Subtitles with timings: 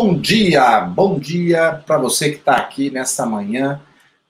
[0.00, 3.82] Bom dia, bom dia para você que está aqui nesta manhã,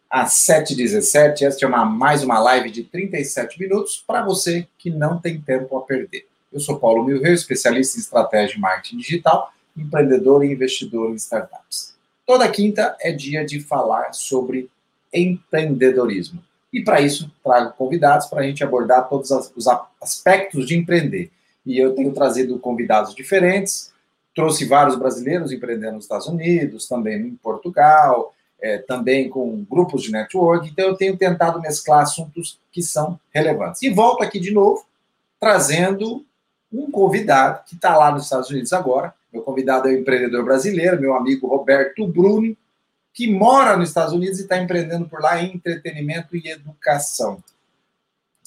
[0.08, 1.42] às 7h17.
[1.42, 5.76] Esta é uma, mais uma live de 37 minutos para você que não tem tempo
[5.76, 6.26] a perder.
[6.50, 11.94] Eu sou Paulo Milveio, especialista em estratégia e marketing digital, empreendedor e investidor em startups.
[12.26, 14.70] Toda quinta é dia de falar sobre
[15.12, 16.42] empreendedorismo.
[16.72, 19.66] E para isso, trago convidados para a gente abordar todos os
[20.00, 21.30] aspectos de empreender.
[21.66, 23.92] E eu tenho trazido convidados diferentes,
[24.34, 30.12] trouxe vários brasileiros empreendendo nos Estados Unidos, também em Portugal, é, também com grupos de
[30.12, 30.68] network.
[30.68, 33.82] Então, eu tenho tentado mesclar assuntos que são relevantes.
[33.82, 34.84] E volto aqui de novo,
[35.40, 36.24] trazendo
[36.72, 39.14] um convidado que está lá nos Estados Unidos agora.
[39.32, 42.56] Meu convidado é o empreendedor brasileiro, meu amigo Roberto Bruni,
[43.12, 47.42] que mora nos Estados Unidos e está empreendendo por lá em entretenimento e educação.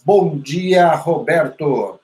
[0.04, 2.00] Bom dia, Roberto.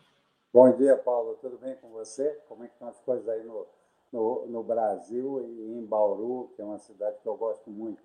[0.58, 1.38] Bom dia, Paulo.
[1.39, 2.36] Tudo bem com você?
[2.50, 3.67] Como é que estão as coisas aí no,
[4.11, 8.02] no, no Brasil e em Bauru, que é uma cidade que eu gosto muito.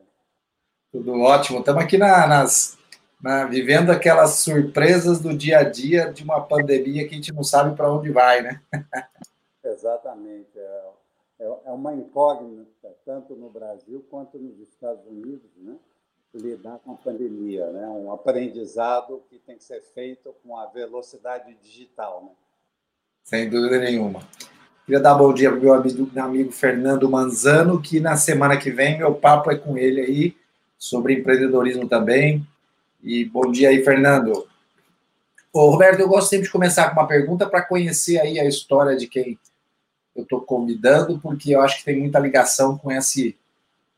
[0.93, 1.61] Tudo ótimo.
[1.61, 2.77] Estamos aqui na, nas,
[3.23, 7.43] na, vivendo aquelas surpresas do dia a dia de uma pandemia que a gente não
[7.43, 8.63] sabe para onde vai, né?
[9.65, 10.51] Exatamente.
[10.55, 10.85] É,
[11.41, 15.75] é, é uma incógnita, tanto no Brasil quanto nos Estados Unidos, né?
[16.35, 17.87] Lidar com a pandemia, né?
[17.89, 22.31] Um aprendizado que tem que ser feito com a velocidade digital, né?
[23.23, 24.21] Sem dúvida nenhuma.
[24.85, 28.71] Queria dar bom dia para meu amigo, meu amigo Fernando Manzano, que na semana que
[28.71, 30.37] vem meu papo é com ele aí,
[30.77, 32.45] sobre empreendedorismo também.
[33.03, 34.47] E bom dia aí, Fernando.
[35.53, 38.97] Ô, Roberto, eu gosto sempre de começar com uma pergunta para conhecer aí a história
[38.97, 39.39] de quem
[40.17, 43.37] eu estou convidando, porque eu acho que tem muita ligação com esse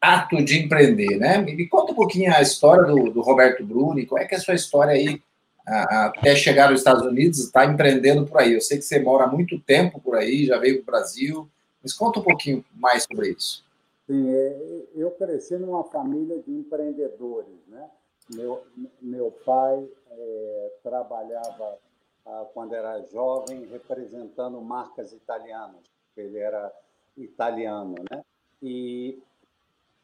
[0.05, 1.39] ato de empreender, né?
[1.39, 4.41] Me conta um pouquinho a história do, do Roberto Bruni, qual é que é a
[4.41, 5.21] sua história aí
[5.67, 8.53] até chegar nos Estados Unidos, está empreendendo por aí.
[8.53, 11.49] Eu sei que você mora muito tempo por aí, já veio para o Brasil,
[11.83, 13.65] mas conta um pouquinho mais sobre isso.
[14.07, 17.89] Sim, é, eu cresci numa família de empreendedores, né?
[18.35, 18.63] Meu,
[19.01, 21.79] meu pai é, trabalhava
[22.27, 25.81] ah, quando era jovem representando marcas italianas,
[26.17, 26.73] ele era
[27.17, 28.23] italiano, né?
[28.63, 29.19] E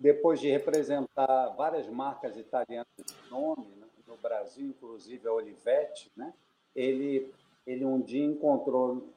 [0.00, 3.87] depois de representar várias marcas italianas de nome, né?
[4.06, 6.33] no Brasil, inclusive a Olivetti, né?
[6.75, 7.33] ele,
[7.66, 9.09] ele um dia encontrou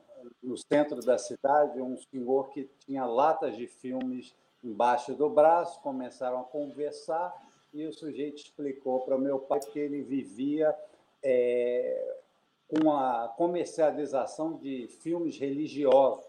[0.42, 6.42] no centro da cidade um senhor que tinha latas de filmes embaixo do braço, começaram
[6.42, 7.34] a conversar
[7.74, 10.76] e o sujeito explicou para o meu pai que ele vivia
[11.24, 12.18] é,
[12.68, 16.26] com a comercialização de filmes religiosos,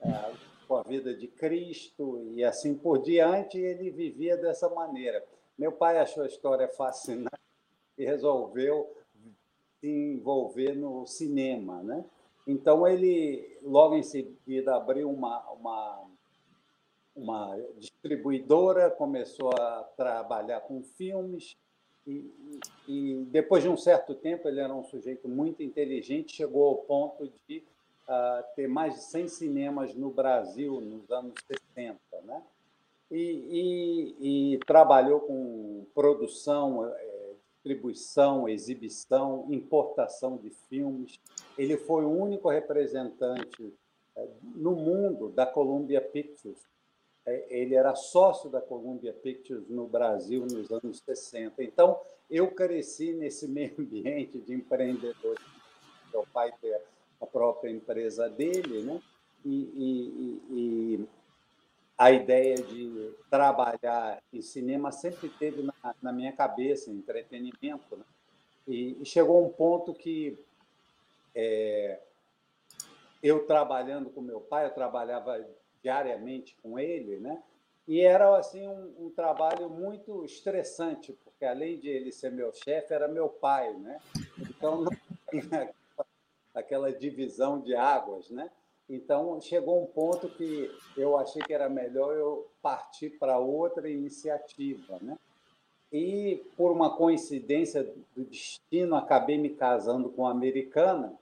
[0.00, 0.32] é,
[0.68, 5.24] com a vida de Cristo e assim por diante, ele vivia dessa maneira.
[5.58, 7.30] Meu pai achou a história fascinante
[7.96, 8.94] e resolveu
[9.80, 12.04] se envolver no cinema, né?
[12.46, 16.04] Então ele logo em seguida abriu uma, uma,
[17.16, 21.56] uma distribuidora, começou a trabalhar com filmes
[22.06, 22.32] e,
[22.86, 27.30] e, depois de um certo tempo ele era um sujeito muito inteligente, chegou ao ponto
[27.46, 27.62] de
[28.08, 32.42] uh, ter mais de 100 cinemas no Brasil nos anos 60, né?
[33.10, 36.92] E, e, e trabalhou com produção
[37.68, 41.20] distribuição, exibição, importação de filmes.
[41.56, 43.74] Ele foi o único representante
[44.16, 46.66] eh, no mundo da Columbia Pictures.
[47.26, 51.62] Eh, ele era sócio da Columbia Pictures no Brasil nos anos 60.
[51.62, 52.00] Então,
[52.30, 55.44] eu cresci nesse meio ambiente de empreendedores.
[56.12, 56.52] Meu pai
[57.20, 59.00] a própria empresa dele, né?
[59.44, 61.08] E, e, e,
[61.96, 67.96] a ideia de trabalhar em cinema sempre teve na, na minha cabeça, entretenimento.
[67.96, 68.04] Né?
[68.68, 70.38] E, e, chegou um ponto que
[71.34, 71.98] é,
[73.22, 75.44] eu trabalhando com meu pai, eu trabalhava
[75.82, 77.42] diariamente com ele, né?
[77.86, 82.92] E era assim um, um, trabalho muito estressante, porque além de ele ser meu chefe,
[82.92, 83.98] era meu pai, né?
[84.38, 84.92] Então não
[85.30, 85.72] tinha
[86.58, 88.50] aquela divisão de águas, né?
[88.88, 94.98] Então, chegou um ponto que eu achei que era melhor eu partir para outra iniciativa.
[95.02, 95.18] Né?
[95.92, 101.14] E, por uma coincidência do destino, acabei me casando com uma americana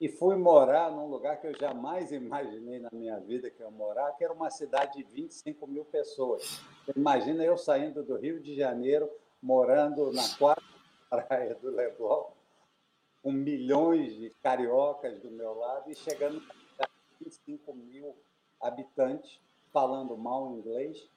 [0.00, 4.12] e fui morar num lugar que eu jamais imaginei na minha vida que eu morar,
[4.12, 6.60] que era uma cidade de 25 mil pessoas.
[6.96, 9.08] Imagina eu saindo do Rio de Janeiro,
[9.40, 10.62] morando na quarta
[11.08, 12.24] praia do Leblon,
[13.22, 16.42] com milhões de cariocas do meu lado e chegando
[17.20, 18.16] 25 mil
[18.60, 19.40] habitantes
[19.72, 21.08] falando mal inglês,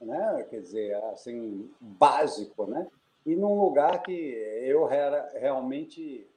[0.00, 0.46] né?
[0.48, 2.86] quer dizer, assim, básico, né?
[3.24, 6.28] E num lugar que eu era realmente,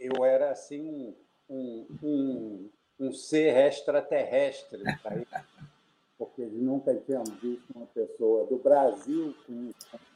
[0.00, 1.14] eu era assim
[1.48, 4.82] um, um, um ser extraterrestre.
[6.66, 9.70] nunca tínhamos visto uma pessoa do Brasil, com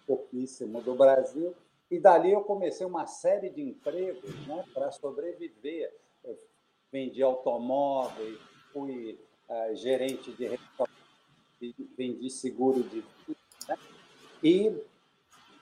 [0.07, 1.55] pouquíssimo do Brasil,
[1.91, 5.93] e dali eu comecei uma série de empregos né, para sobreviver.
[6.23, 6.39] Eu
[6.93, 8.39] vendi automóveis,
[8.73, 10.59] fui uh, gerente de
[11.97, 13.77] vendi seguro de vida, né?
[14.43, 14.83] e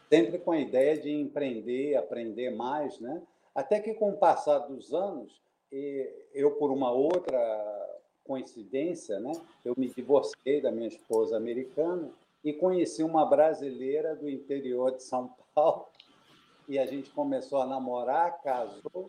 [0.09, 3.23] sempre com a ideia de empreender, aprender mais, né?
[3.55, 5.41] Até que com o passar dos anos,
[6.33, 9.33] eu por uma outra coincidência, né,
[9.65, 12.11] eu me divorciei da minha esposa americana
[12.45, 15.87] e conheci uma brasileira do interior de São Paulo
[16.69, 19.07] e a gente começou a namorar, casou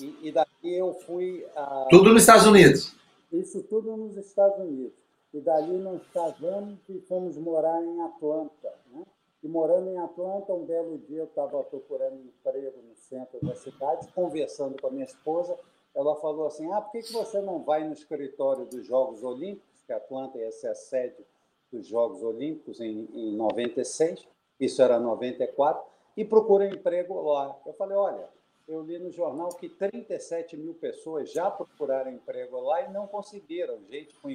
[0.00, 1.86] e, e daqui eu fui a...
[1.88, 2.94] tudo nos Estados Unidos.
[3.32, 4.92] Isso tudo nos Estados Unidos.
[5.32, 8.74] E dali nós casamos e fomos morar em Atlanta.
[8.90, 9.04] Né?
[9.42, 14.08] E morando em Atlanta, um belo dia eu estava procurando emprego no centro da cidade,
[14.14, 15.58] conversando com a minha esposa.
[15.94, 19.82] Ela falou assim: Ah, por que, que você não vai no escritório dos Jogos Olímpicos?
[19.86, 21.24] Que Atlanta ia ser a sede
[21.72, 24.26] dos Jogos Olímpicos em, em 96,
[24.58, 25.82] isso era 94,
[26.16, 27.56] e procura emprego lá.
[27.66, 28.28] Eu falei: Olha,
[28.66, 33.78] eu li no jornal que 37 mil pessoas já procuraram emprego lá e não conseguiram.
[33.88, 34.30] Gente com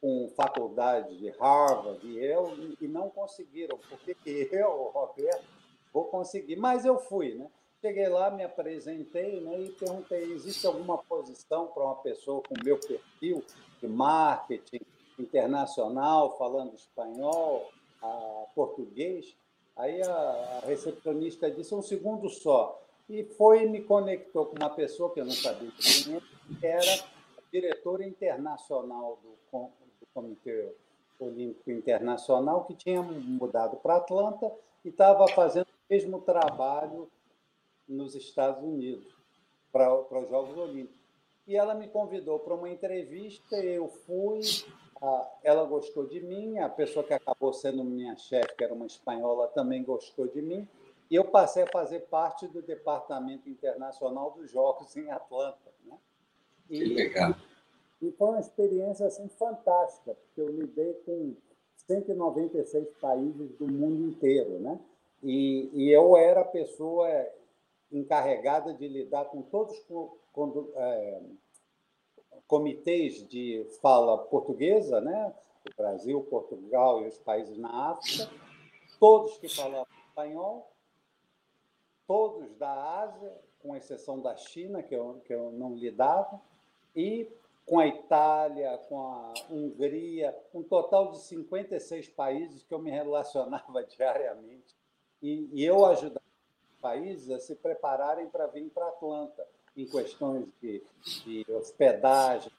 [0.00, 4.16] com faculdade de Harvard e eu e não conseguiram, porque
[4.50, 5.44] eu, Roberto,
[5.92, 6.56] vou conseguir.
[6.56, 7.50] Mas eu fui, né?
[7.80, 12.78] Cheguei lá, me apresentei né, e perguntei: existe alguma posição para uma pessoa com meu
[12.78, 13.44] perfil
[13.80, 14.80] de marketing
[15.18, 17.70] internacional, falando espanhol,
[18.54, 19.36] português?
[19.80, 22.80] Aí a, recepcionista disse: um segundo só.
[23.08, 27.04] E foi e me conectou com uma pessoa que eu não sabia que era
[27.50, 29.66] diretora internacional do
[30.14, 30.72] Comitê
[31.18, 34.52] Olímpico Internacional, que tinha mudado para Atlanta
[34.84, 37.10] e estava fazendo o mesmo trabalho
[37.88, 39.12] nos Estados Unidos,
[39.72, 41.00] para, para os Jogos Olímpicos.
[41.48, 44.40] E ela me convidou para uma entrevista, eu fui,
[45.42, 49.48] ela gostou de mim, a pessoa que acabou sendo minha chefe, que era uma espanhola,
[49.48, 50.68] também gostou de mim,
[51.10, 55.72] e eu passei a fazer parte do Departamento Internacional dos Jogos em Atlanta.
[55.84, 55.98] Né?
[56.68, 57.34] E, que legal.
[58.00, 61.34] E foi uma experiência assim, fantástica, porque eu lidei com
[61.86, 64.60] 196 países do mundo inteiro.
[64.60, 64.78] Né?
[65.22, 67.08] E, e eu era a pessoa
[67.90, 71.20] encarregada de lidar com todos os é,
[72.50, 75.32] comitês de fala portuguesa, né?
[75.64, 78.28] o Brasil, Portugal e os países na África,
[78.98, 80.68] todos que falavam espanhol,
[82.08, 86.42] todos da Ásia, com exceção da China, que eu, que eu não lidava,
[86.96, 87.30] e
[87.64, 93.84] com a Itália, com a Hungria, um total de 56 países que eu me relacionava
[93.86, 94.74] diariamente.
[95.22, 96.24] E, e eu ajudava
[96.68, 99.46] os países a se prepararem para vir para Atlanta,
[99.82, 100.82] em questões de,
[101.24, 102.50] de hospedagem,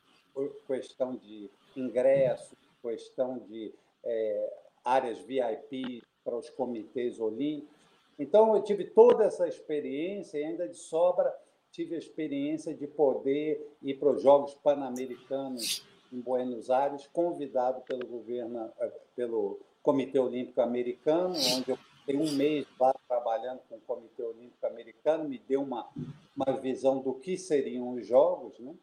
[0.65, 3.73] questão de ingresso, questão de
[4.03, 7.75] é, áreas VIP para os comitês olímpicos.
[8.17, 11.33] Então, eu tive toda essa experiência e ainda de sobra
[11.71, 18.05] tive a experiência de poder ir para os Jogos Pan-Americanos em Buenos Aires, convidado pelo
[18.05, 21.77] governo, eh, pelo Comitê Olímpico Americano, onde eu
[22.12, 25.89] fiquei um mês lá trabalhando com o Comitê Olímpico Americano, me deu uma,
[26.36, 28.75] uma visão do que seriam os Jogos, né?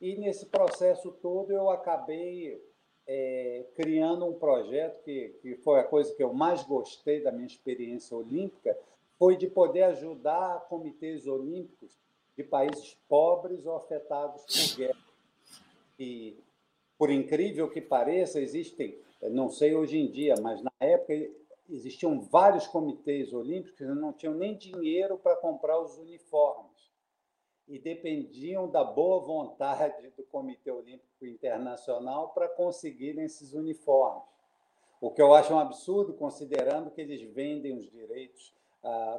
[0.00, 2.62] E nesse processo todo eu acabei
[3.06, 7.46] é, criando um projeto que, que foi a coisa que eu mais gostei da minha
[7.46, 8.76] experiência olímpica,
[9.18, 11.98] foi de poder ajudar comitês olímpicos
[12.34, 14.98] de países pobres ou afetados por guerra.
[15.98, 16.38] E,
[16.96, 21.12] por incrível que pareça, existem, não sei hoje em dia, mas na época
[21.70, 26.90] existiam vários comitês olímpicos que não tinham nem dinheiro para comprar os uniformes
[27.68, 34.24] e dependiam da boa vontade do Comitê Olímpico Internacional para conseguirem esses uniformes.
[35.00, 38.52] O que eu acho um absurdo, considerando que eles vendem os direitos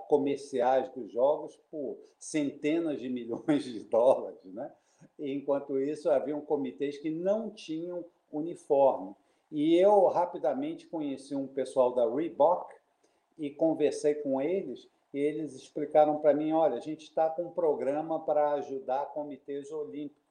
[0.07, 4.43] comerciais dos jogos por centenas de milhões de dólares.
[4.43, 4.71] Né?
[5.17, 9.15] E, enquanto isso, haviam comitês que não tinham uniforme.
[9.51, 12.73] E eu rapidamente conheci um pessoal da Reebok
[13.37, 17.51] e conversei com eles, e eles explicaram para mim: olha, a gente está com um
[17.51, 20.21] programa para ajudar comitês olímpicos.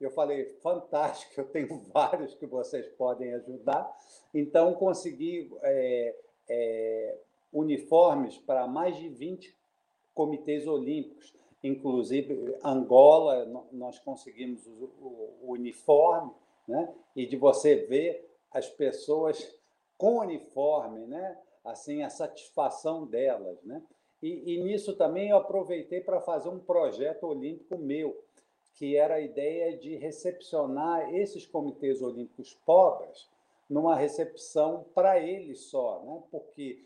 [0.00, 3.96] Eu falei, fantástico, eu tenho vários que vocês podem ajudar.
[4.34, 6.16] Então, consegui é,
[6.48, 7.18] é,
[7.52, 9.56] uniformes para mais de 20
[10.14, 16.32] comitês olímpicos, inclusive Angola, nós conseguimos o, uniforme,
[16.66, 16.92] né?
[17.14, 19.54] e de você ver as pessoas
[19.96, 21.38] com uniforme, né?
[21.64, 23.62] assim, a satisfação delas.
[23.64, 23.82] Né?
[24.22, 28.24] E, e nisso também eu aproveitei para fazer um projeto olímpico meu,
[28.74, 33.28] que era a ideia de recepcionar esses comitês olímpicos pobres
[33.68, 36.22] numa recepção para ele só, né?
[36.30, 36.84] porque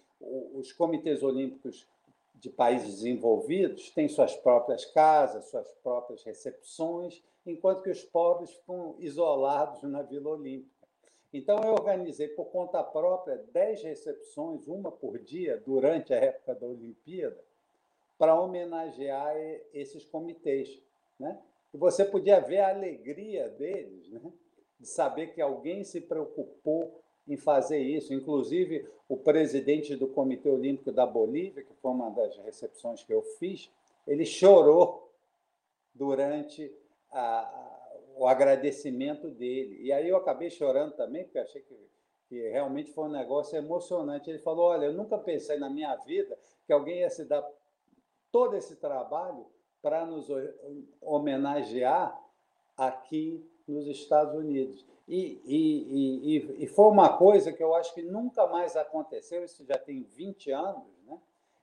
[0.55, 1.87] os comitês olímpicos
[2.35, 8.97] de países desenvolvidos têm suas próprias casas, suas próprias recepções, enquanto que os pobres ficam
[8.99, 10.82] isolados na Vila Olímpica.
[11.33, 16.67] Então, eu organizei por conta própria dez recepções, uma por dia, durante a época da
[16.67, 17.43] Olimpíada,
[18.19, 19.35] para homenagear
[19.73, 20.81] esses comitês.
[21.19, 21.41] Né?
[21.73, 24.33] E você podia ver a alegria deles, né?
[24.79, 28.13] de saber que alguém se preocupou em fazer isso.
[28.13, 33.23] Inclusive, o presidente do Comitê Olímpico da Bolívia, que foi uma das recepções que eu
[33.23, 33.71] fiz,
[34.07, 35.11] ele chorou
[35.95, 36.71] durante
[37.11, 37.82] a,
[38.23, 39.83] o agradecimento dele.
[39.83, 41.77] E aí eu acabei chorando também, porque achei que,
[42.29, 44.31] que realmente foi um negócio emocionante.
[44.31, 47.45] Ele falou: Olha, eu nunca pensei na minha vida que alguém ia se dar
[48.31, 49.45] todo esse trabalho
[49.83, 50.29] para nos
[51.01, 52.17] homenagear
[52.77, 54.87] aqui nos Estados Unidos.
[55.09, 59.65] E, e, e, e, foi uma coisa que eu acho que nunca mais aconteceu, isso
[59.65, 61.19] já tem 20 anos, né?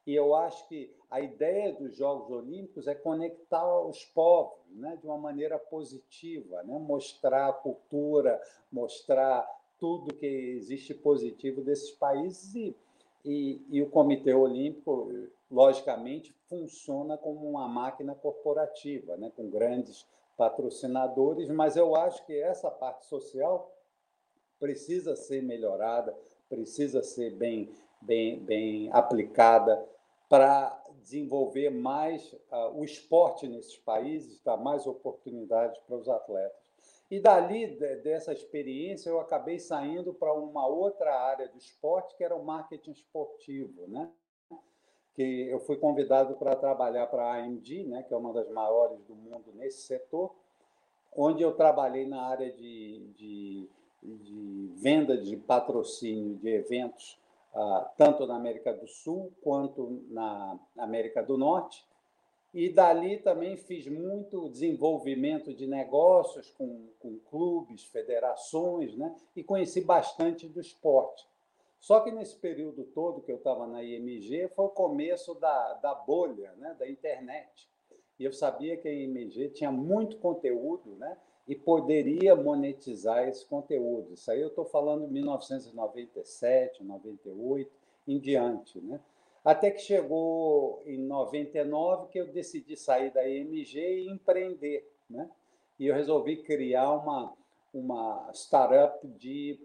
[0.09, 4.97] E eu acho que a ideia dos Jogos Olímpicos é conectar os povos né?
[4.99, 6.79] de uma maneira positiva, né?
[6.79, 9.47] mostrar a cultura, mostrar
[9.77, 12.75] tudo que existe positivo desses países e,
[13.23, 15.13] e, e o Comitê Olímpico,
[15.51, 19.31] logicamente, funciona como uma máquina corporativa, né?
[19.37, 23.71] com grandes patrocinadores, mas eu acho que essa parte social
[24.59, 26.17] precisa ser melhorada,
[26.49, 27.69] precisa ser bem,
[28.01, 29.87] bem, bem aplicada
[30.29, 36.57] para desenvolver mais uh, o esporte nesses países, dar mais oportunidades para os atletas.
[37.09, 42.35] E dali, dessa experiência, eu acabei saindo para uma outra área do esporte, que era
[42.35, 44.11] o marketing esportivo, né?
[45.19, 49.03] que eu fui convidado para trabalhar para a AMD, né, que é uma das maiores
[49.03, 50.33] do mundo nesse setor,
[51.13, 53.69] onde eu trabalhei na área de, de,
[54.01, 57.19] de venda de patrocínio de eventos,
[57.97, 61.87] tanto na América do Sul quanto na América do Norte.
[62.53, 69.15] E dali também fiz muito desenvolvimento de negócios com, com clubes, federações, né?
[69.35, 71.27] e conheci bastante do esporte.
[71.79, 75.93] Só que nesse período todo que eu estava na IMG foi o começo da, da
[75.93, 77.69] bolha, né, da internet.
[78.19, 81.17] E eu sabia que a IMG tinha muito conteúdo né,
[81.49, 84.13] e poderia monetizar esse conteúdo.
[84.13, 87.71] Isso aí eu estou falando de 1997, 98,
[88.07, 88.79] em diante.
[88.79, 88.99] Né?
[89.43, 94.87] Até que chegou em 99 que eu decidi sair da IMG e empreender.
[95.09, 95.27] Né?
[95.79, 97.33] E eu resolvi criar uma,
[97.73, 99.59] uma startup de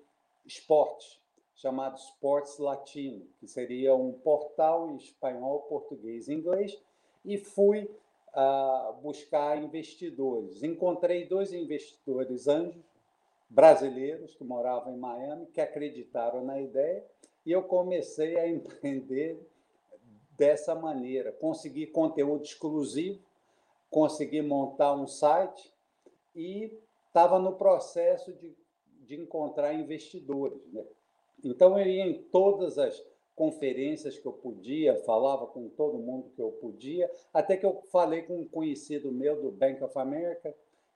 [0.46, 1.20] esportes
[1.54, 6.80] chamado Sports Latino, que seria um portal em espanhol, português e inglês,
[7.22, 7.90] e fui
[8.34, 10.62] uh, buscar investidores.
[10.62, 12.84] Encontrei dois investidores anjos
[13.48, 17.04] brasileiros que moravam em Miami, que acreditaram na ideia,
[17.46, 19.38] e eu comecei a empreender
[20.36, 21.32] dessa maneira.
[21.32, 23.20] Consegui conteúdo exclusivo,
[23.90, 25.72] consegui montar um site
[26.34, 26.76] e
[27.06, 28.56] estava no processo de,
[29.06, 30.60] de encontrar investidores.
[30.72, 30.84] Né?
[31.44, 33.00] Então, eu ia em todas as
[33.34, 38.22] conferências que eu podia, falava com todo mundo que eu podia, até que eu falei
[38.22, 40.54] com um conhecido meu do Bank of America,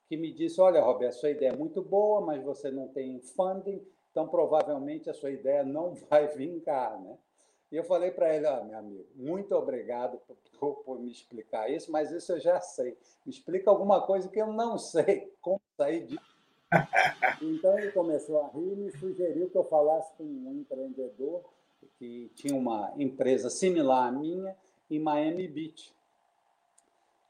[0.09, 3.85] que me disse: Olha, Roberto, sua ideia é muito boa, mas você não tem funding,
[4.11, 7.01] então provavelmente a sua ideia não vai vingar.
[7.01, 7.19] Né?
[7.71, 10.19] E eu falei para ele: ah, meu amigo, muito obrigado
[10.59, 12.97] por, por, me explicar isso, mas isso eu já sei.
[13.27, 16.39] Me explica alguma coisa que eu não sei como sair disso.
[17.41, 21.43] Então ele começou a rir e me sugeriu que eu falasse com um empreendedor
[21.99, 24.57] que tinha uma empresa similar à minha
[24.91, 25.93] em Miami Beach.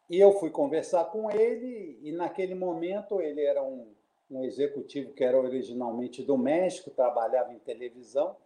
[0.09, 3.87] E eu fui conversar com ele, e naquele momento ele era um,
[4.31, 8.37] um executivo que era originalmente do México, trabalhava em televisão,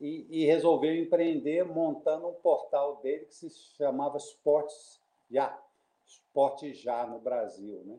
[0.00, 5.00] e, e, resolveu empreender montando um portal dele que se chamava Sports
[5.30, 5.56] Já,
[6.04, 7.80] Esporte Já no Brasil.
[7.86, 7.96] Né?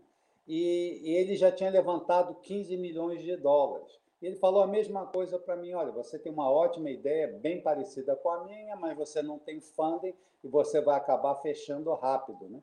[0.47, 3.99] e, e ele já tinha levantado 15 milhões de dólares.
[4.21, 8.15] Ele falou a mesma coisa para mim: olha, você tem uma ótima ideia, bem parecida
[8.15, 12.61] com a minha, mas você não tem funding e você vai acabar fechando rápido, né?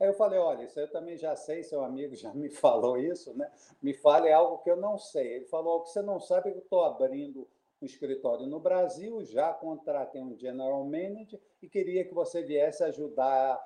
[0.00, 3.36] Aí eu falei: olha, isso eu também já sei, seu amigo já me falou isso,
[3.36, 3.50] né?
[3.80, 5.34] Me fale algo que eu não sei.
[5.34, 7.46] Ele falou: o que você não sabe é que eu estou abrindo
[7.80, 13.60] um escritório no Brasil, já contratei um general manager e queria que você viesse ajudar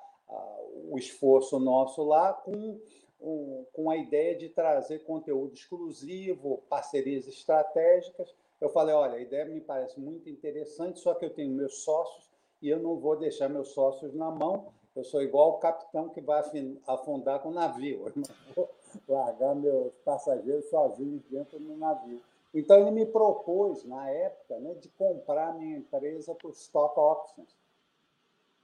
[0.89, 2.79] o esforço nosso lá com
[3.19, 8.33] com a ideia de trazer conteúdo exclusivo, parcerias estratégicas.
[8.59, 12.29] Eu falei, olha, a ideia me parece muito interessante, só que eu tenho meus sócios
[12.61, 14.71] e eu não vou deixar meus sócios na mão.
[14.95, 16.41] Eu sou igual o capitão que vai
[16.87, 18.07] afundar com o navio.
[18.09, 18.69] Eu não vou
[19.07, 22.19] largar meus passageiros sozinhos dentro do navio.
[22.51, 27.55] Então, ele me propôs, na época, né, de comprar minha empresa por stock options.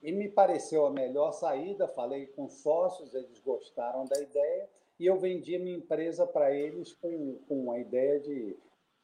[0.04, 4.70] E me pareceu a melhor saída, falei com sócios, eles gostaram da ideia,
[5.00, 8.58] e eu vendi minha empresa para eles com, com a ideia de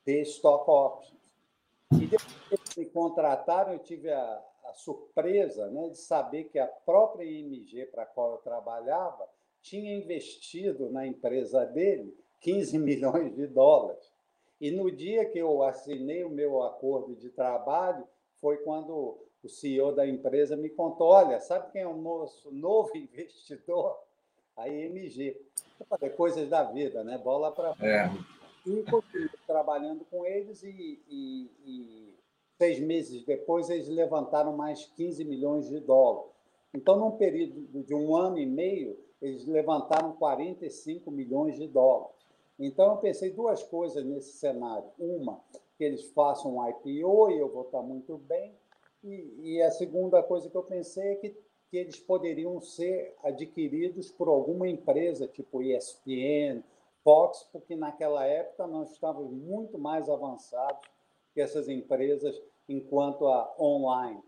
[0.04, 1.18] ter stock options.
[1.94, 6.60] E depois que eles me contrataram, eu tive a, a surpresa né, de saber que
[6.60, 9.26] a própria IMG para a qual eu trabalhava
[9.62, 14.12] tinha investido na empresa dele 15 milhões de dólares.
[14.60, 18.06] E no dia que eu assinei o meu acordo de trabalho,
[18.42, 22.92] foi quando o CEO da empresa me contou: olha, sabe quem é o nosso novo
[22.98, 23.98] investidor?
[24.58, 25.38] A IMG.
[25.80, 27.18] Eu falei, coisas da vida, né?
[27.18, 28.12] Bola para é.
[28.66, 32.10] E continuei trabalhando com eles e, e, e
[32.60, 36.30] Seis meses depois, eles levantaram mais 15 milhões de dólares.
[36.74, 42.18] Então, num período de um ano e meio, eles levantaram 45 milhões de dólares.
[42.60, 44.84] Então, eu pensei duas coisas nesse cenário.
[45.00, 45.40] Uma,
[45.78, 48.54] que eles façam um IPO e eu vou estar muito bem.
[49.04, 51.30] E, e a segunda coisa que eu pensei é que,
[51.70, 56.64] que eles poderiam ser adquiridos por alguma empresa, tipo ESPN,
[57.04, 60.90] Fox, porque naquela época nós estávamos muito mais avançados
[61.34, 64.22] que essas empresas enquanto a online.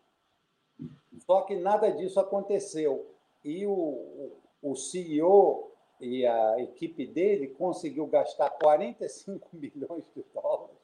[1.25, 3.05] Só que nada disso aconteceu.
[3.43, 4.31] E o,
[4.61, 10.77] o CEO e a equipe dele conseguiu gastar 45 milhões de dólares,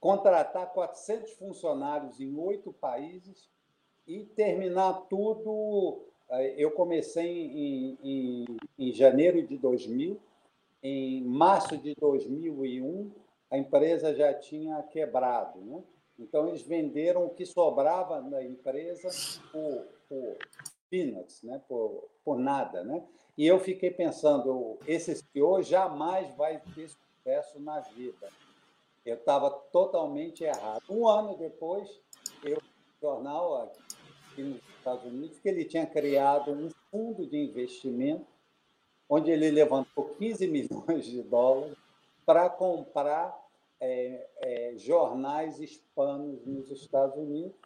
[0.00, 3.48] contratar 400 funcionários em oito países
[4.06, 6.02] e terminar tudo.
[6.30, 8.46] Eh, eu comecei em, em,
[8.78, 10.18] em janeiro de 2000,
[10.82, 13.10] em março de 2001
[13.50, 15.58] a empresa já tinha quebrado.
[15.60, 15.82] Né?
[16.18, 19.08] Então, eles venderam o que sobrava da empresa
[19.50, 20.36] por, por
[20.90, 21.60] peanuts, né?
[21.68, 22.84] por, por nada.
[22.84, 23.02] Né?
[23.36, 28.28] E eu fiquei pensando, esse CEO jamais vai ter sucesso na vida.
[29.08, 30.82] Eu estava totalmente errado.
[30.90, 31.88] Um ano depois,
[32.44, 32.60] eu
[33.00, 38.26] jornal aqui nos Estados Unidos que ele tinha criado um fundo de investimento
[39.08, 41.76] onde ele levantou 15 milhões de dólares
[42.26, 43.34] para comprar
[43.80, 47.56] é, é, jornais hispanos nos Estados Unidos,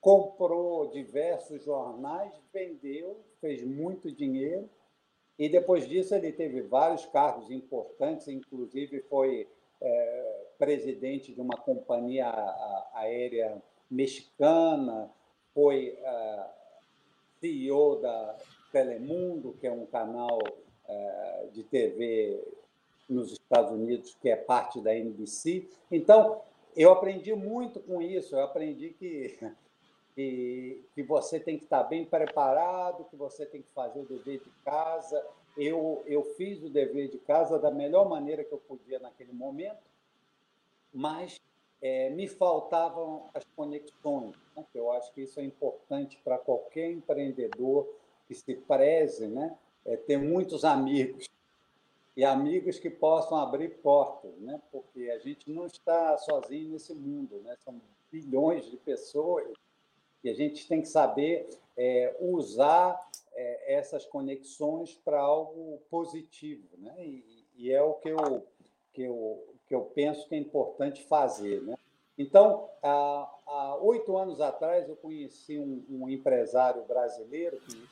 [0.00, 4.68] comprou diversos jornais, vendeu, fez muito dinheiro,
[5.36, 9.48] e depois disso ele teve vários cargos importantes, inclusive foi
[9.80, 12.30] é, presidente de uma companhia
[12.94, 15.10] aérea mexicana,
[15.52, 16.44] foi é,
[17.40, 18.36] CEO da
[18.72, 20.38] Telemundo, que é um canal
[20.88, 22.42] é, de TV
[23.08, 25.68] nos Estados Unidos, que é parte da NBC.
[25.90, 26.42] Então,
[26.76, 28.34] eu aprendi muito com isso.
[28.34, 29.38] Eu aprendi que,
[30.14, 34.40] que, que você tem que estar bem preparado, que você tem que fazer o dever
[34.40, 35.24] de casa.
[35.56, 39.78] Eu, eu fiz o dever de casa da melhor maneira que eu podia naquele momento,
[40.94, 41.40] mas
[41.82, 44.36] é, me faltavam as conexões.
[44.56, 44.64] Né?
[44.74, 47.86] Eu acho que isso é importante para qualquer empreendedor
[48.26, 49.56] que se preze, né?
[49.84, 51.28] É, ter muitos amigos
[52.16, 54.60] e amigos que possam abrir portas, né?
[54.70, 57.56] porque a gente não está sozinho nesse mundo, né?
[57.64, 57.80] são
[58.10, 59.52] bilhões de pessoas
[60.22, 62.98] e a gente tem que saber é, usar
[63.32, 66.68] é, essas conexões para algo positivo.
[66.78, 66.94] Né?
[67.04, 68.46] E, e, é o que eu,
[68.92, 71.62] que, eu, que eu penso que é importante fazer.
[71.62, 71.76] Né?
[72.18, 77.82] Então, há, há oito anos atrás, eu conheci um, um empresário brasileiro de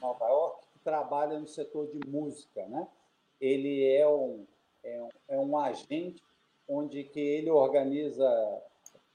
[0.00, 2.88] Nova York que trabalha no setor de música, né?
[3.40, 4.46] ele é um,
[4.84, 6.22] é um, é um agente
[6.68, 8.28] onde que ele organiza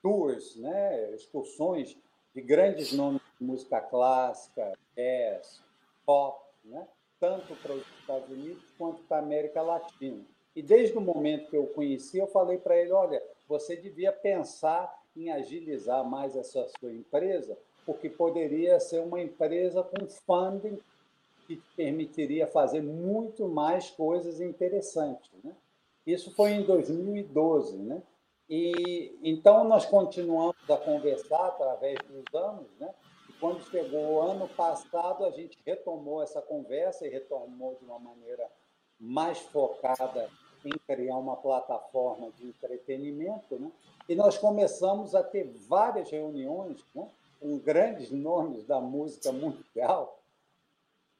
[0.02, 1.98] tours, né, excursões
[2.34, 5.62] de grandes nomes de música clássica, jazz,
[6.06, 6.86] pop, né,
[7.20, 10.24] tanto para os Estados Unidos quanto para a América Latina.
[10.56, 15.04] E desde o momento que eu conheci, eu falei para ele, olha, você devia pensar
[15.16, 20.80] em agilizar mais essa sua empresa, porque poderia ser uma empresa com funding
[21.46, 25.30] que permitiria fazer muito mais coisas interessantes.
[25.44, 25.54] Né?
[26.06, 27.78] Isso foi em 2012.
[27.78, 28.02] Né?
[28.50, 32.68] E, então, nós continuamos a conversar através dos anos.
[32.80, 32.94] Né?
[33.30, 38.00] E quando chegou o ano passado, a gente retomou essa conversa e retomou de uma
[38.00, 38.50] maneira
[39.00, 40.30] mais focada
[40.66, 43.58] em criar uma plataforma de entretenimento.
[43.60, 43.72] Né?
[44.10, 47.08] E nós começamos a ter várias reuniões né?
[47.40, 50.20] com grandes nomes da música mundial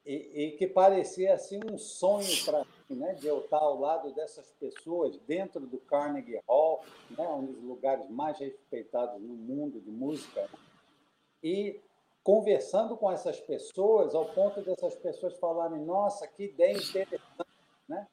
[0.06, 4.14] e, e, que parecia assim um sonho para mim, né, de eu estar ao lado
[4.14, 9.90] dessas pessoas dentro do Carnegie Hall, né, um dos lugares mais respeitados no mundo de
[9.90, 10.48] música,
[11.42, 11.80] e
[12.22, 17.50] conversando com essas pessoas ao ponto dessas pessoas falarem: nossa, que ideia interessante,
[17.88, 18.06] né?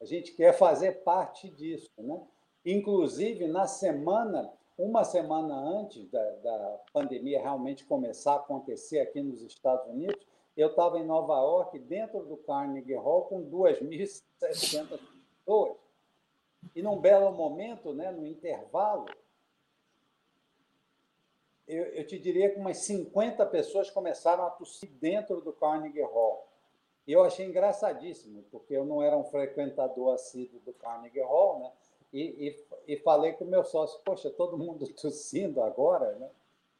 [0.00, 2.20] A gente quer fazer parte disso, né?
[2.64, 9.42] Inclusive, na semana, uma semana antes da, da pandemia realmente começar a acontecer aqui nos
[9.42, 14.98] Estados Unidos, eu estava em Nova York, dentro do Carnegie Hall, com 2.700
[15.44, 15.76] pessoas.
[16.74, 19.06] E num belo momento, né, no intervalo,
[21.66, 26.49] eu, eu, te diria que umas 50 pessoas começaram a tossir dentro do Carnegie Hall.
[27.06, 31.72] E eu achei engraçadíssimo, porque eu não era um frequentador assíduo do Carnegie Hall, né?
[32.12, 36.28] E, e, e falei com o meu sócio, poxa, todo mundo tossindo agora, né?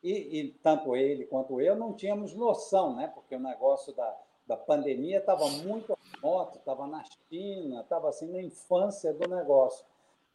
[0.02, 3.10] E, e, tanto ele quanto eu não tínhamos noção, né?
[3.14, 8.40] Porque o negócio da, da pandemia estava muito remoto, estava na China, estava assim na
[8.40, 9.84] infância do negócio.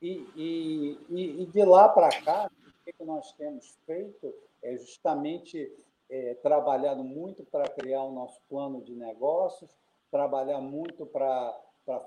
[0.02, 1.00] E, e,
[1.42, 5.72] e de lá para cá, o que nós temos feito é justamente
[6.10, 9.70] é, trabalhado muito para criar o nosso plano de negócios,
[10.12, 11.54] trabalhar muito para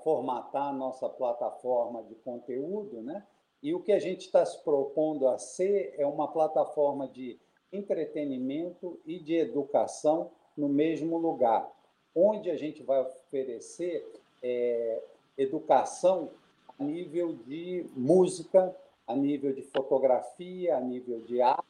[0.03, 3.25] formatar a nossa plataforma de conteúdo, né?
[3.61, 7.37] E o que a gente está se propondo a ser é uma plataforma de
[7.71, 11.69] entretenimento e de educação no mesmo lugar,
[12.15, 14.09] onde a gente vai oferecer
[14.41, 15.01] é,
[15.37, 16.29] educação
[16.77, 21.68] a nível de música, a nível de fotografia, a nível de arte,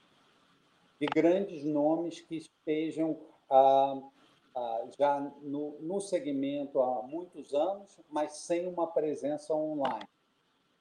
[0.99, 4.01] de grandes nomes que estejam ah,
[4.55, 10.07] ah, já no, no segmento há muitos anos, mas sem uma presença online.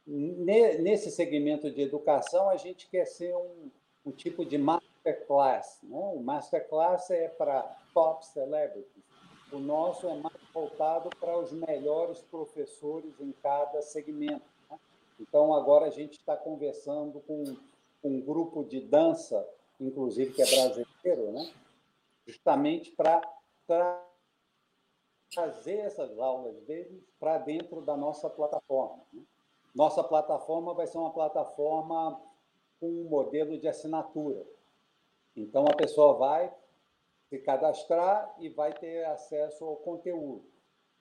[0.06, 3.70] Nesse segmento de educação, a gente quer ser um,
[4.06, 5.80] um tipo de masterclass.
[5.82, 5.98] Né?
[6.14, 9.04] O masterclass é para top celebrities.
[9.52, 14.44] O nosso é mais voltado para os melhores professores em cada segmento.
[14.70, 14.78] Né?
[15.20, 17.44] Então, agora a gente está conversando com
[18.02, 19.46] um grupo de dança,
[19.80, 21.52] inclusive que é brasileiro, né?
[22.26, 23.22] justamente para
[25.30, 29.02] trazer essas aulas deles para dentro da nossa plataforma.
[29.12, 29.22] Né?
[29.74, 32.20] Nossa plataforma vai ser uma plataforma
[32.80, 34.44] com um modelo de assinatura.
[35.36, 36.52] Então, a pessoa vai
[37.28, 40.44] se cadastrar e vai ter acesso ao conteúdo.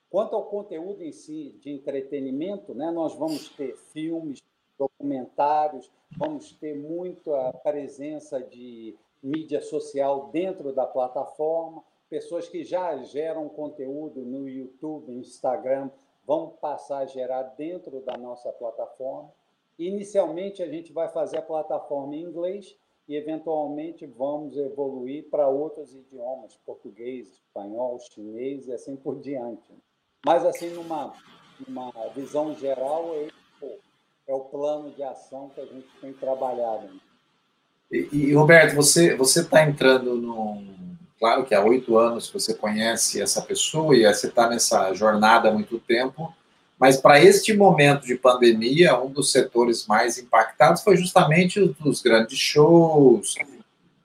[0.09, 4.41] Quanto ao conteúdo em si de entretenimento, né, nós vamos ter filmes,
[4.77, 13.49] documentários, vamos ter muita presença de mídia social dentro da plataforma, pessoas que já geram
[13.49, 15.89] conteúdo no YouTube, Instagram,
[16.25, 19.31] vão passar a gerar dentro da nossa plataforma.
[19.79, 22.75] Inicialmente, a gente vai fazer a plataforma em inglês
[23.07, 29.73] e, eventualmente, vamos evoluir para outros idiomas, português, espanhol, chinês e assim por diante.
[30.25, 31.13] Mas, assim, numa,
[31.65, 33.05] numa visão geral,
[34.27, 36.89] é o plano de ação que a gente tem trabalhado.
[37.91, 40.75] E, e Roberto, você você está entrando num.
[41.17, 45.51] Claro que há oito anos você conhece essa pessoa e você está nessa jornada há
[45.51, 46.31] muito tempo.
[46.77, 52.37] Mas para este momento de pandemia, um dos setores mais impactados foi justamente os grandes
[52.37, 53.33] shows,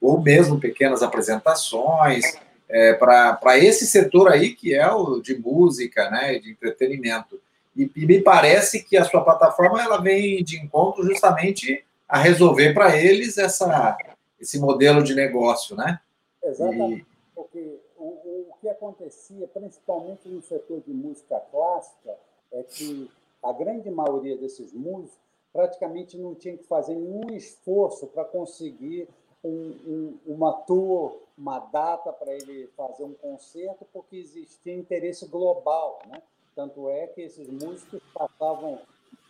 [0.00, 2.24] ou mesmo pequenas apresentações,
[2.66, 7.38] é, para esse setor aí que é o de música, né, de entretenimento.
[7.76, 12.74] E, e, me parece que a sua plataforma ela vem de encontro justamente a resolver
[12.74, 13.96] para eles essa,
[14.38, 16.00] esse modelo de negócio, né?
[16.42, 17.00] Exatamente.
[17.00, 17.06] E...
[17.34, 22.14] Porque o, o que acontecia, principalmente no setor de música clássica,
[22.52, 23.10] é que
[23.42, 25.18] a grande maioria desses músicos
[25.52, 29.08] praticamente não tinha que fazer nenhum esforço para conseguir
[29.44, 29.50] um,
[29.86, 36.00] um, uma tour, uma data para ele fazer um concerto, porque existia interesse global.
[36.06, 36.22] Né?
[36.54, 38.78] Tanto é que esses músicos passavam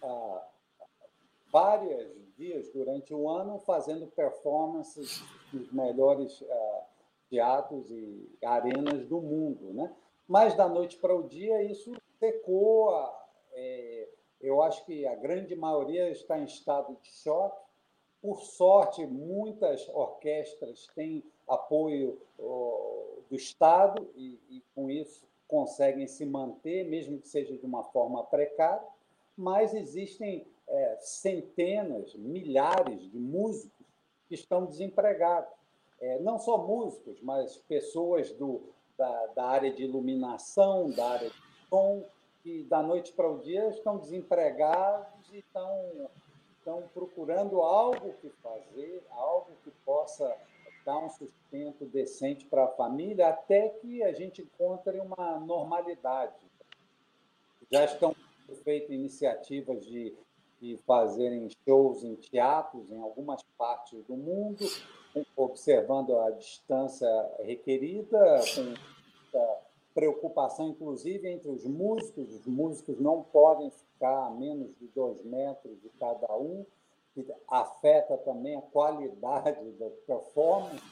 [0.02, 0.48] ah,
[1.50, 6.84] vários dias durante o ano fazendo performances nos melhores ah,
[7.30, 9.72] teatros e arenas do mundo.
[9.72, 9.94] Né?
[10.26, 12.92] Mas da noite para o dia isso secou.
[13.52, 14.08] É,
[14.40, 17.62] eu acho que a grande maioria está em estado de choque.
[18.20, 22.20] Por sorte, muitas orquestras têm apoio
[23.32, 28.24] do Estado e, e, com isso, conseguem se manter, mesmo que seja de uma forma
[28.24, 28.82] precária.
[29.36, 33.86] Mas existem é, centenas, milhares de músicos
[34.26, 35.52] que estão desempregados.
[36.00, 38.62] É, não só músicos, mas pessoas do,
[38.96, 42.02] da, da área de iluminação, da área de som,
[42.42, 46.08] que da noite para o dia estão desempregados e estão,
[46.56, 50.34] estão procurando algo que fazer, algo que possa
[50.84, 56.34] dar um sustento decente para a família, até que a gente encontre uma normalidade.
[57.70, 58.14] Já estão
[58.64, 60.14] feitas iniciativas de,
[60.60, 64.64] de fazerem shows em teatros em algumas partes do mundo,
[65.36, 67.08] observando a distância
[67.40, 68.74] requerida, com
[69.94, 72.32] preocupação, inclusive, entre os músicos.
[72.32, 76.64] Os músicos não podem ficar a menos de dois metros de cada um,
[77.14, 80.82] que afeta também a qualidade da performance,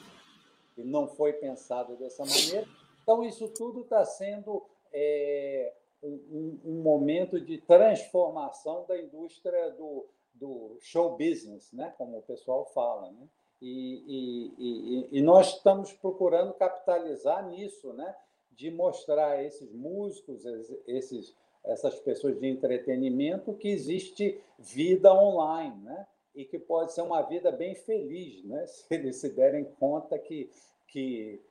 [0.77, 2.67] e não foi pensado dessa maneira.
[3.01, 10.77] Então, isso tudo está sendo é, um, um, momento de transformação da indústria do, do
[10.81, 11.93] show business, né?
[11.97, 13.11] como o pessoal fala.
[13.11, 13.27] Né?
[13.61, 18.15] E, e, e, e, nós estamos procurando capitalizar nisso, né?
[18.51, 20.43] de mostrar esses músicos,
[20.87, 26.07] esses, essas pessoas de entretenimento, que existe vida online, né?
[26.33, 28.65] e que pode ser uma vida bem feliz, né?
[28.67, 30.49] se eles se derem conta que.
[30.87, 31.41] que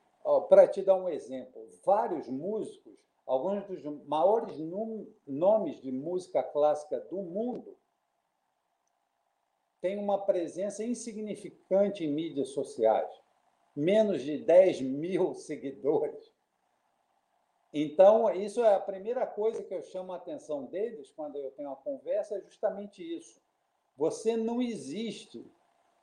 [0.49, 2.93] Para te dar um exemplo, vários músicos,
[3.25, 4.57] alguns dos maiores
[5.27, 7.77] nomes de música clássica do mundo,
[9.79, 13.11] têm uma presença insignificante em mídias sociais,
[13.75, 16.30] menos de 10 mil seguidores.
[17.73, 21.69] Então, isso é a primeira coisa que eu chamo a atenção deles quando eu tenho
[21.69, 23.41] uma conversa, é justamente isso.
[23.95, 25.45] Você não existe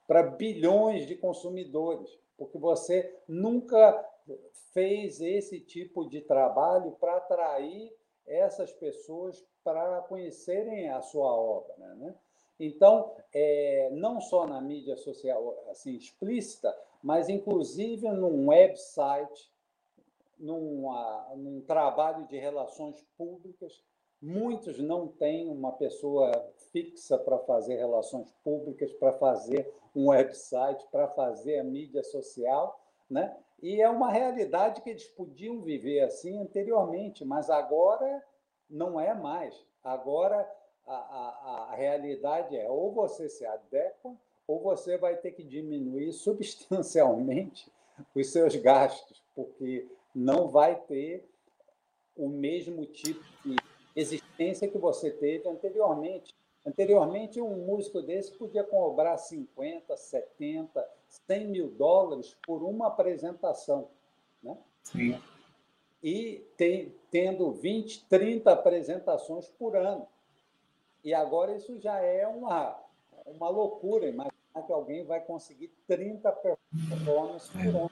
[0.06, 4.04] para bilhões de consumidores, porque você nunca
[4.72, 7.92] fez esse tipo de trabalho para atrair
[8.26, 11.74] essas pessoas para conhecerem a sua obra.
[11.96, 12.14] Né?
[12.58, 19.50] Então, é, não só na mídia social assim explícita, mas inclusive num website,
[20.38, 23.82] numa, num trabalho de relações públicas.
[24.20, 26.32] Muitos não têm uma pessoa
[26.72, 33.36] fixa para fazer relações públicas, para fazer um website, para fazer a mídia social, né?
[33.60, 38.22] E é uma realidade que eles podiam viver assim anteriormente, mas agora
[38.70, 39.66] não é mais.
[39.82, 40.48] Agora
[40.86, 46.12] a, a, a realidade é ou você se adequa ou você vai ter que diminuir
[46.14, 47.70] substancialmente
[48.14, 49.88] os seus gastos, porque
[50.18, 51.24] não vai ter
[52.16, 53.54] o mesmo tipo de
[53.94, 56.34] existência que você teve anteriormente.
[56.66, 60.88] Anteriormente, um músico desse podia cobrar 50, 70,
[61.28, 63.88] 100 mil dólares por uma apresentação.
[64.42, 64.58] Né?
[64.82, 65.20] Sim.
[66.02, 70.06] E tem, tendo 20, 30 apresentações por ano.
[71.04, 72.76] E agora isso já é uma,
[73.24, 74.08] uma loucura.
[74.08, 77.87] Imaginar que alguém vai conseguir 30 performances por ano.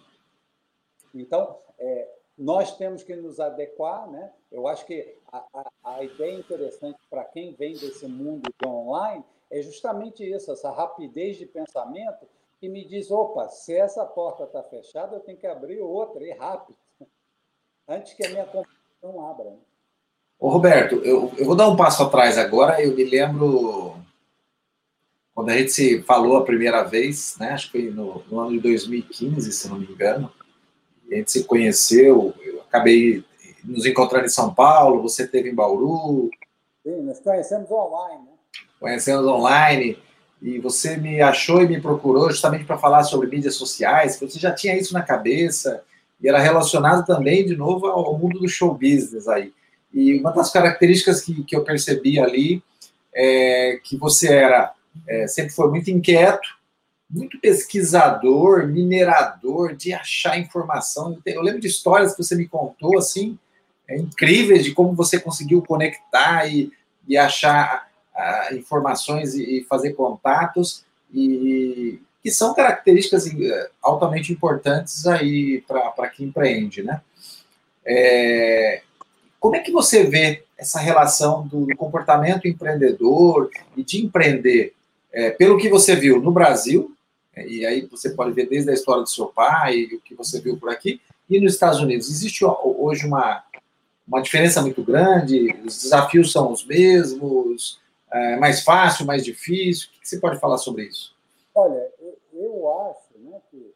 [1.21, 4.31] Então, é, nós temos que nos adequar, né?
[4.53, 9.25] Eu acho que a, a, a ideia interessante para quem vem desse mundo de online
[9.51, 12.27] é justamente isso, essa rapidez de pensamento
[12.61, 16.33] que me diz, opa, se essa porta está fechada, eu tenho que abrir outra e
[16.33, 16.77] rápido,
[17.89, 19.51] antes que a minha competição abra.
[19.51, 19.59] Né?
[20.39, 22.83] Ô, Roberto, eu, eu vou dar um passo atrás agora.
[22.83, 23.97] Eu me lembro
[25.35, 27.53] quando a gente se falou a primeira vez, né?
[27.53, 30.31] Acho que foi no, no ano de 2015, se não me engano
[31.11, 33.25] a gente se conheceu, eu acabei
[33.65, 36.31] nos encontrando em São Paulo, você teve em Bauru.
[36.83, 38.33] Sim, nós conhecemos online, né?
[38.79, 39.99] Conhecemos online,
[40.41, 44.53] e você me achou e me procurou justamente para falar sobre mídias sociais, você já
[44.53, 45.83] tinha isso na cabeça,
[46.21, 49.53] e era relacionado também, de novo, ao mundo do show business aí.
[49.93, 52.63] E uma das características que, que eu percebi ali
[53.15, 54.73] é que você era,
[55.09, 56.56] é, sempre foi muito inquieto,
[57.09, 61.19] muito pesquisador, minerador, de achar informação.
[61.25, 63.39] Eu lembro de histórias que você me contou, assim,
[63.89, 66.73] é, incríveis, de como você conseguiu conectar e,
[67.07, 75.07] e achar uh, informações e, e, fazer contatos, e que são características eh, altamente importantes
[75.07, 75.63] aí
[75.95, 77.01] para quem empreende, né?
[77.85, 78.83] É,
[79.39, 84.75] como é que você vê essa relação do comportamento empreendedor e de empreender,
[85.13, 86.96] é, pelo que você viu no Brasil,
[87.37, 90.59] e aí você pode ver desde a história do seu pai, o que você viu
[90.59, 92.09] por aqui, e nos Estados Unidos.
[92.09, 93.45] Existe hoje uma,
[94.07, 95.55] uma diferença muito grande?
[95.65, 97.81] Os desafios são os mesmos?
[98.11, 99.89] É mais fácil, mais difícil?
[99.89, 101.15] O que você pode falar sobre isso?
[101.55, 101.91] Olha,
[102.33, 103.75] eu acho né, que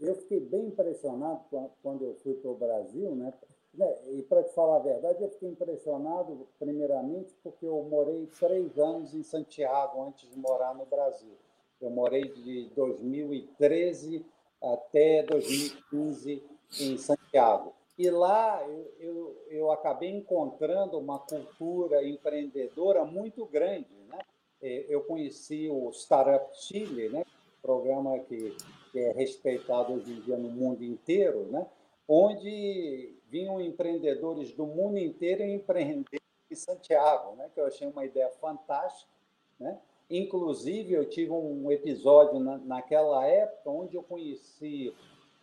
[0.00, 1.40] eu fiquei bem impressionado
[1.82, 3.32] quando eu fui para o Brasil, né?
[3.72, 8.78] né e para te falar a verdade, eu fiquei impressionado, primeiramente, porque eu morei três
[8.78, 11.36] anos em Santiago antes de morar no Brasil.
[11.80, 14.24] Eu morei de 2013
[14.62, 16.42] até 2015
[16.80, 17.74] em Santiago.
[17.98, 23.94] E lá eu, eu, eu acabei encontrando uma cultura empreendedora muito grande.
[24.08, 24.18] Né?
[24.62, 27.24] É, eu conheci o Startup Chile, né?
[27.60, 28.56] programa que,
[28.90, 31.66] que é respeitado hoje em dia no mundo inteiro, né?
[32.08, 37.50] onde vinham empreendedores do mundo inteiro empreender em Santiago, né?
[37.52, 39.12] que eu achei uma ideia fantástica.
[39.58, 39.78] Né?
[40.10, 44.92] Inclusive, eu tive um episódio na, naquela época onde eu conheci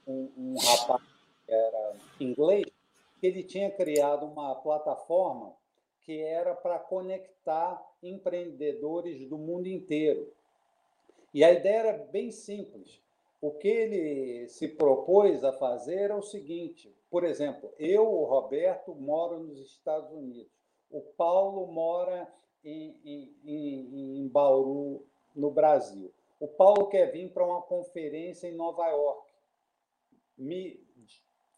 [0.06, 1.01] um, um rapaz
[1.45, 2.65] que era inglês
[3.19, 5.56] que ele tinha criado uma plataforma
[6.01, 10.32] que era para conectar empreendedores do mundo inteiro.
[11.34, 13.01] E a ideia era bem simples.
[13.41, 18.95] O que ele se propôs a fazer é o seguinte: por exemplo, eu, o Roberto,
[18.95, 20.51] moro nos Estados Unidos.
[20.89, 22.27] O Paulo mora
[22.69, 26.12] em, Bauru, no Brasil.
[26.39, 29.32] O Paulo quer vir para uma conferência em Nova York.
[30.38, 30.80] Me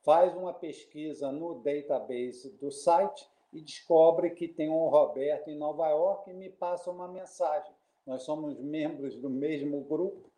[0.03, 5.89] faz uma pesquisa no database do site e descobre que tem um Roberto em Nova
[5.89, 7.73] York e me passa uma mensagem.
[8.05, 10.29] Nós somos membros do mesmo grupo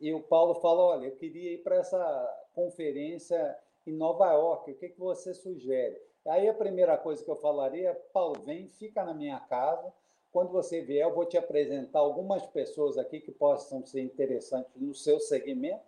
[0.00, 4.74] e o Paulo fala: Olha, eu queria ir para essa conferência em Nova York, o
[4.74, 6.00] que, que você sugere?
[6.26, 9.92] Aí a primeira coisa que eu falaria, Paulo, vem, fica na minha casa.
[10.36, 14.94] Quando você vier, eu vou te apresentar algumas pessoas aqui que possam ser interessantes no
[14.94, 15.80] seu segmento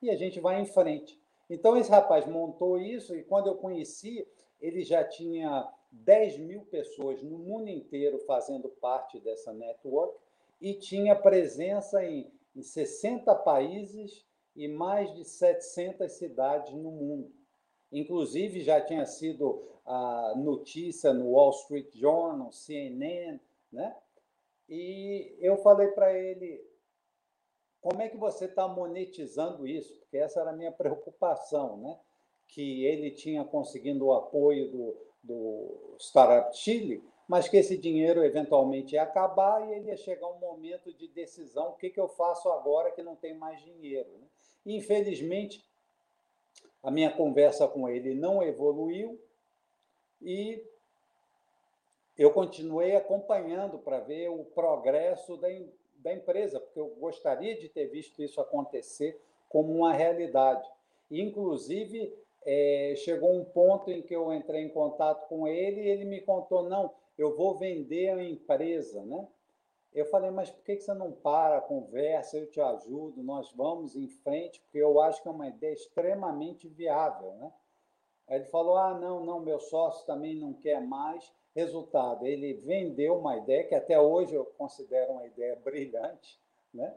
[0.00, 1.20] e a gente vai em frente.
[1.50, 4.26] Então, esse rapaz montou isso e quando eu conheci,
[4.62, 10.16] ele já tinha 10 mil pessoas no mundo inteiro fazendo parte dessa network
[10.58, 14.24] e tinha presença em, em 60 países
[14.56, 17.30] e mais de 700 cidades no mundo.
[17.92, 23.38] Inclusive, já tinha sido a notícia no Wall Street Journal, CNN,
[23.72, 23.96] né?
[24.68, 26.62] E eu falei para ele,
[27.80, 29.98] como é que você está monetizando isso?
[30.00, 31.98] Porque essa era a minha preocupação, né?
[32.46, 38.94] Que ele tinha conseguido o apoio do, do Startup Chile, mas que esse dinheiro eventualmente
[38.94, 42.48] ia acabar e ele ia chegar um momento de decisão: o que, que eu faço
[42.50, 44.10] agora que não tem mais dinheiro?
[44.18, 44.26] Né?
[44.66, 45.64] Infelizmente,
[46.82, 49.20] a minha conversa com ele não evoluiu
[50.20, 50.64] e
[52.16, 55.48] eu continuei acompanhando para ver o progresso da,
[55.96, 60.68] da empresa, porque eu gostaria de ter visto isso acontecer como uma realidade.
[61.10, 62.12] Inclusive,
[62.44, 66.20] é, chegou um ponto em que eu entrei em contato com ele e ele me
[66.20, 69.28] contou: não, eu vou vender a empresa, né?
[69.92, 74.08] Eu falei, mas por que você não para, conversa, eu te ajudo, nós vamos em
[74.08, 77.52] frente, porque eu acho que é uma ideia extremamente viável, né?
[78.26, 81.30] Aí ele falou, ah, não, não, meu sócio também não quer mais.
[81.54, 86.40] Resultado, ele vendeu uma ideia que até hoje eu considero uma ideia brilhante,
[86.72, 86.94] né?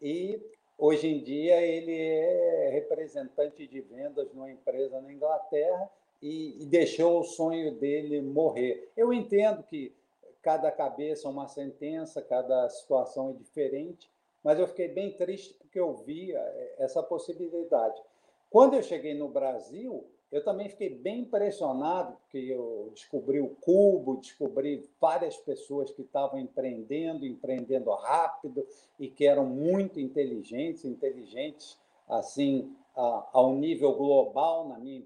[0.00, 0.40] E
[0.76, 5.88] hoje em dia ele é representante de vendas numa empresa na Inglaterra
[6.20, 8.90] e, e deixou o sonho dele morrer.
[8.96, 9.94] Eu entendo que
[10.42, 14.10] cada cabeça é uma sentença, cada situação é diferente,
[14.42, 16.40] mas eu fiquei bem triste porque eu via
[16.78, 18.02] essa possibilidade.
[18.50, 24.16] Quando eu cheguei no Brasil, eu também fiquei bem impressionado, porque eu descobri o Cubo,
[24.16, 28.66] descobri várias pessoas que estavam empreendendo, empreendendo rápido
[28.98, 35.04] e que eram muito inteligentes, inteligentes assim ao nível global, na minha,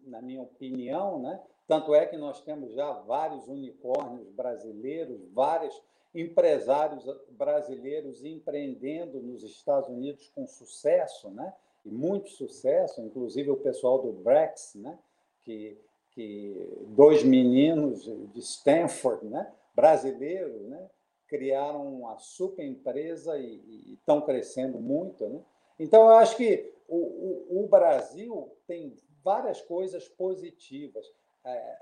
[0.00, 1.40] na minha opinião, né?
[1.66, 5.82] Tanto é que nós temos já vários unicórnios brasileiros, vários
[6.14, 11.52] empresários brasileiros empreendendo nos Estados Unidos com sucesso, né?
[11.86, 14.98] E muito sucesso, inclusive o pessoal do Brex, né?
[15.44, 15.78] que,
[16.10, 19.52] que dois meninos de Stanford, né?
[19.74, 20.90] brasileiros, né?
[21.28, 25.28] criaram uma super empresa e, estão crescendo muito.
[25.28, 25.40] Né?
[25.78, 28.92] Então, eu acho que o, o, o Brasil tem
[29.22, 31.06] várias coisas positivas,
[31.44, 31.78] é,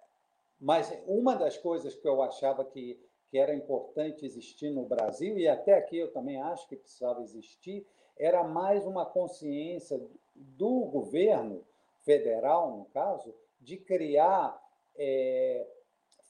[0.61, 3.01] mas uma das coisas que eu achava que,
[3.31, 7.87] que era importante existir no Brasil, e até aqui eu também acho que precisava existir,
[8.17, 10.01] era mais uma consciência
[10.35, 11.65] do governo
[12.03, 14.62] federal, no caso, de criar
[14.97, 15.67] é,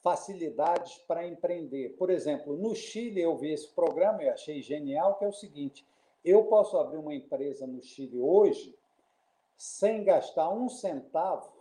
[0.01, 1.89] facilidades para empreender.
[1.97, 5.85] Por exemplo, no Chile eu vi esse programa e achei genial, que é o seguinte:
[6.23, 8.77] eu posso abrir uma empresa no Chile hoje
[9.57, 11.51] sem gastar um centavo,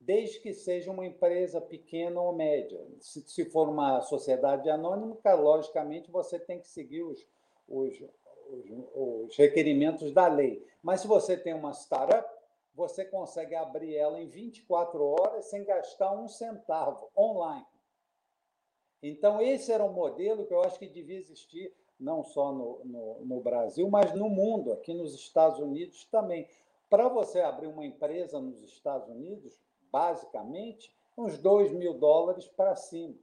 [0.00, 2.80] desde que seja uma empresa pequena ou média.
[3.00, 7.26] Se, se for uma sociedade anônima, logicamente você tem que seguir os,
[7.68, 8.02] os,
[8.50, 10.66] os, os requerimentos da lei.
[10.82, 12.28] Mas se você tem uma startup,
[12.74, 17.66] você consegue abrir ela em 24 horas sem gastar um centavo online.
[19.02, 23.24] Então, esse era um modelo que eu acho que devia existir não só no, no,
[23.24, 26.46] no Brasil, mas no mundo, aqui nos Estados Unidos também.
[26.90, 29.58] Para você abrir uma empresa nos Estados Unidos,
[29.90, 33.14] basicamente, uns 2 mil dólares para cima.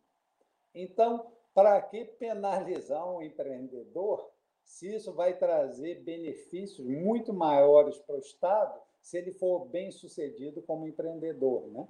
[0.74, 4.33] Então, para que penalizar um empreendedor
[4.64, 10.62] se isso vai trazer benefícios muito maiores para o Estado se ele for bem sucedido
[10.62, 11.68] como empreendedor.
[11.68, 11.88] Né?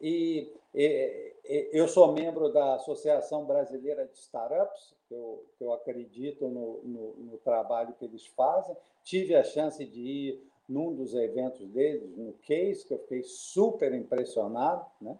[0.00, 1.34] E, e,
[1.72, 7.14] eu sou membro da Associação Brasileira de Startups, que eu, que eu acredito no, no,
[7.16, 8.74] no, trabalho que eles fazem.
[9.04, 13.92] Tive a chance de ir num dos eventos deles, no Case, que eu fiquei super
[13.94, 14.86] impressionado.
[15.00, 15.18] Né?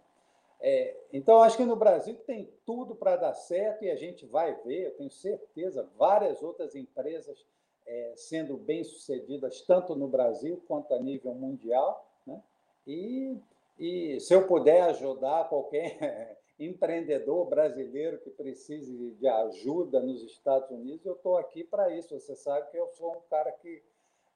[0.61, 4.53] É, então, acho que no Brasil tem tudo para dar certo e a gente vai
[4.63, 7.45] ver, eu tenho certeza, várias outras empresas
[7.87, 12.05] é, sendo bem-sucedidas, tanto no Brasil quanto a nível mundial.
[12.25, 12.41] Né?
[12.85, 13.37] E,
[13.79, 21.05] e se eu puder ajudar qualquer empreendedor brasileiro que precise de ajuda nos Estados Unidos,
[21.05, 22.19] eu estou aqui para isso.
[22.19, 23.81] Você sabe que eu sou um cara que,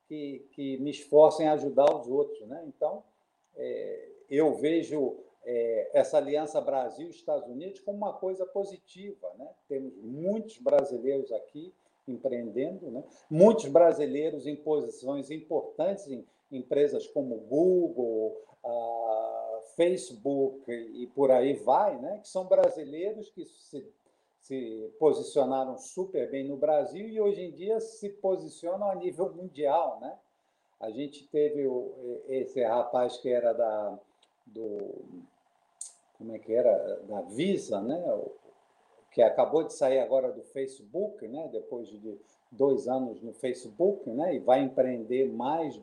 [0.07, 2.47] que, que me esforça em ajudar os outros.
[2.47, 2.63] Né?
[2.65, 3.03] Então,
[3.55, 9.31] é, eu vejo é, essa aliança Brasil-Estados Unidos como uma coisa positiva.
[9.37, 9.47] Né?
[9.67, 11.73] Temos muitos brasileiros aqui
[12.07, 13.03] empreendendo, né?
[13.29, 18.37] muitos brasileiros em posições importantes em empresas como Google,
[19.75, 22.19] Facebook e por aí vai, né?
[22.21, 23.85] que são brasileiros que se,
[24.39, 29.99] se posicionaram super bem no Brasil e hoje em dia se posicionam a nível mundial.
[29.99, 30.17] Né?
[30.79, 31.65] A gente teve
[32.27, 33.99] esse rapaz que era da,
[34.45, 35.03] do,
[36.23, 38.01] como é que era, da Visa, né?
[39.11, 41.49] que acabou de sair agora do Facebook, né?
[41.51, 42.17] depois de
[42.49, 44.35] dois anos no Facebook, né?
[44.35, 45.79] e vai empreender mais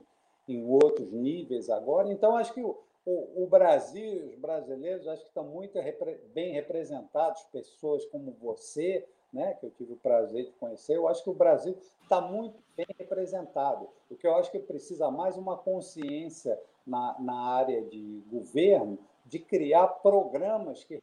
[0.48, 2.10] em outros níveis agora.
[2.10, 2.74] Então, acho que o,
[3.04, 9.52] o, Brasil, os brasileiros, acho que estão muito repre, bem representados, pessoas como você, né?
[9.60, 10.96] que eu tive o prazer de conhecer.
[10.96, 13.90] Eu acho que o Brasil está muito bem representado.
[14.10, 18.98] O que eu acho que precisa mais uma consciência na, na área de governo
[19.30, 21.00] de criar programas que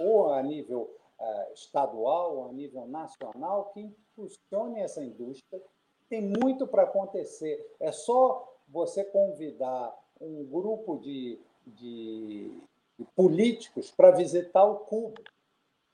[0.00, 0.90] ou a nível
[1.20, 5.62] uh, estadual, ou a nível nacional, que impulsionem essa indústria.
[6.08, 7.64] Tem muito para acontecer.
[7.78, 12.50] É só você convidar um grupo de, de,
[12.98, 15.22] de políticos para visitar o Cubo,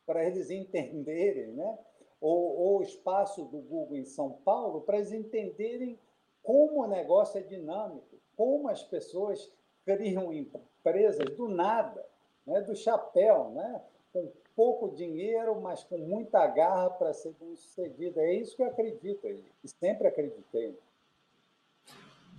[0.06, 1.78] para eles entenderem, né?
[2.20, 5.98] ou, ou o espaço do Google em São Paulo, para eles entenderem
[6.42, 9.52] como o negócio é dinâmico, como as pessoas
[9.88, 12.04] criam empresas do nada,
[12.46, 12.60] né?
[12.60, 13.80] do chapéu, né?
[14.12, 18.20] com pouco dinheiro, mas com muita garra para ser bem sucedida.
[18.20, 20.76] É isso que eu acredito e sempre acreditei.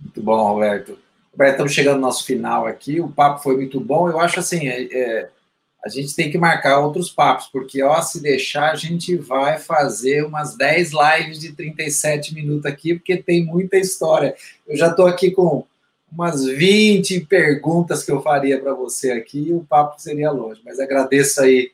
[0.00, 0.96] Muito bom, Roberto.
[1.32, 3.00] Roberto, estamos chegando no nosso final aqui.
[3.00, 4.08] O papo foi muito bom.
[4.08, 5.30] Eu acho assim, é, é,
[5.84, 10.24] a gente tem que marcar outros papos, porque ó, se deixar, a gente vai fazer
[10.24, 14.36] umas 10 lives de 37 minutos aqui, porque tem muita história.
[14.68, 15.64] Eu já estou aqui com
[16.12, 20.60] umas 20 perguntas que eu faria para você aqui e o papo seria longe.
[20.64, 21.72] Mas agradeço aí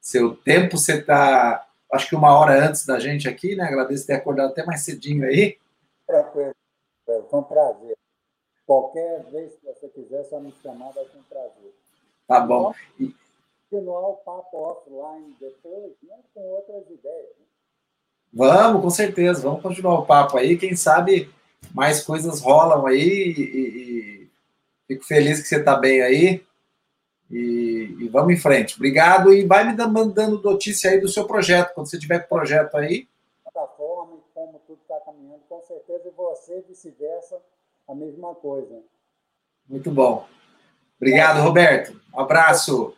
[0.00, 0.76] seu tempo.
[0.76, 3.64] Você está, acho que uma hora antes da gente aqui, né?
[3.64, 5.56] Agradeço ter acordado até mais cedinho aí.
[6.06, 6.54] Tranquilo.
[7.04, 7.96] Foi um prazer.
[8.66, 11.74] Qualquer vez que você quiser, só me chamar, vai ser um prazer.
[12.26, 12.72] Tá bom.
[12.98, 13.14] E...
[13.68, 17.28] Continuar o papo offline depois, né, com outras ideias.
[17.38, 17.46] Né?
[18.32, 19.42] Vamos, com certeza.
[19.42, 20.56] Vamos continuar o papo aí.
[20.56, 21.30] Quem sabe
[21.74, 24.30] mais coisas rolam aí e, e
[24.86, 26.44] fico feliz que você está bem aí.
[27.30, 28.74] E, e, vamos em frente.
[28.74, 33.06] Obrigado e vai me dando notícia aí do seu projeto, quando você tiver projeto aí.
[33.44, 37.38] Plataforma, como tudo está caminhando, com certeza, e você vice-versa,
[37.86, 38.80] a mesma coisa.
[39.68, 40.26] Muito bom.
[40.96, 41.42] Obrigado, é.
[41.42, 42.00] Roberto.
[42.12, 42.94] Um abraço.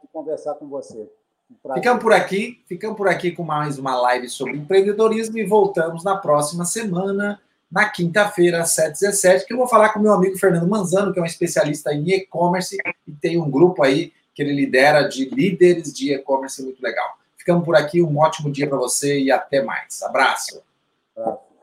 [0.00, 1.06] De conversar com você.
[1.50, 6.02] Um ficamos por aqui, ficamos por aqui com mais uma live sobre empreendedorismo e voltamos
[6.02, 7.38] na próxima semana
[7.74, 11.22] na quinta-feira, às 7h17, que eu vou falar com meu amigo Fernando Manzano, que é
[11.22, 16.14] um especialista em e-commerce e tem um grupo aí que ele lidera de líderes de
[16.14, 17.18] e-commerce muito legal.
[17.36, 20.00] Ficamos por aqui, um ótimo dia para você e até mais.
[20.02, 20.62] Abraço.
[21.16, 21.53] Abraço.